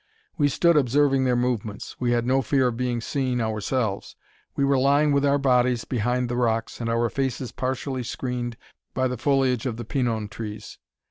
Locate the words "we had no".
1.99-2.41